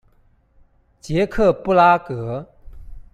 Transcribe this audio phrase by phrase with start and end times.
[0.99, 2.47] 捷克布拉格